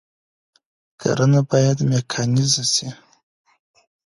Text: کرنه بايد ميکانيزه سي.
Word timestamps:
کرنه 0.99 1.41
بايد 1.49 1.79
ميکانيزه 1.89 2.63
سي. 2.73 2.87